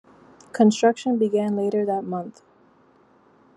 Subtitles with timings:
[0.51, 2.41] Construction began later that month.